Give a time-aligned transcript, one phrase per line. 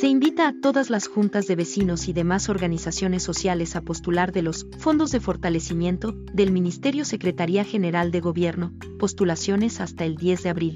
[0.00, 4.42] Se invita a todas las juntas de vecinos y demás organizaciones sociales a postular de
[4.42, 10.48] los fondos de fortalecimiento del Ministerio Secretaría General de Gobierno, postulaciones hasta el 10 de
[10.50, 10.74] abril.